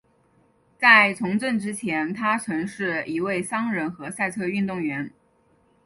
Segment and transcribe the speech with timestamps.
[0.79, 5.13] 在从政之前他曾是一位商人和赛车运动员。